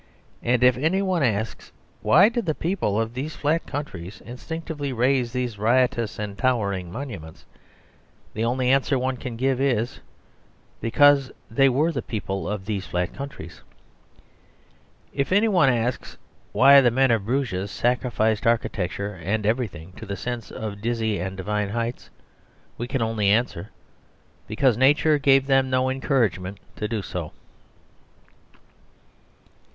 And 0.41 0.63
if 0.63 0.77
any 0.77 1.03
one 1.03 1.21
asks, 1.21 1.71
"Why 2.01 2.27
did 2.27 2.47
the 2.47 2.55
people 2.55 2.99
of 2.99 3.13
these 3.13 3.35
flat 3.35 3.67
countries 3.67 4.19
instinctively 4.25 4.91
raise 4.91 5.31
these 5.31 5.59
riotous 5.59 6.17
and 6.17 6.35
towering 6.39 6.91
monuments?" 6.91 7.45
the 8.33 8.43
only 8.43 8.71
answer 8.71 8.97
one 8.97 9.15
can 9.15 9.35
give 9.35 9.61
is, 9.61 9.99
"Because 10.79 11.31
they 11.51 11.69
were 11.69 11.91
the 11.91 12.01
people 12.01 12.49
of 12.49 12.65
these 12.65 12.87
flat 12.87 13.13
countries." 13.13 13.61
If 15.13 15.31
any 15.31 15.47
one 15.47 15.69
asks, 15.69 16.17
"Why 16.51 16.81
the 16.81 16.89
men 16.89 17.11
of 17.11 17.27
Bruges 17.27 17.69
sacrificed 17.69 18.47
architecture 18.47 19.13
and 19.13 19.45
everything 19.45 19.93
to 19.97 20.07
the 20.07 20.15
sense 20.17 20.49
of 20.49 20.81
dizzy 20.81 21.19
and 21.19 21.37
divine 21.37 21.69
heights?" 21.69 22.09
we 22.75 22.87
can 22.87 23.03
only 23.03 23.29
answer, 23.29 23.69
"Because 24.47 24.77
Nature 24.79 25.19
gave 25.19 25.45
them 25.45 25.69
no 25.69 25.91
encouragement 25.91 26.57
to 26.77 26.87
do 26.87 27.03
so." 27.03 27.33